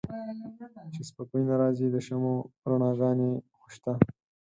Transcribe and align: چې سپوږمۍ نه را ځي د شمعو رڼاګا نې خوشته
چې 0.93 1.01
سپوږمۍ 1.07 1.43
نه 1.49 1.55
را 1.61 1.69
ځي 1.77 1.87
د 1.91 1.97
شمعو 2.05 2.35
رڼاګا 2.69 3.09
نې 3.19 3.29
خوشته 3.57 3.91